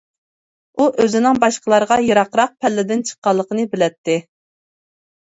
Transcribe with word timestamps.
ئۇ 0.77 0.85
ئۆزىنىڭ 1.01 1.39
باشقىلارغا 1.43 1.97
يىراقراق 2.03 2.55
پەللىدىن 2.65 3.05
چىققانلىقىنى 3.11 3.67
بىلەتتى. 3.75 4.17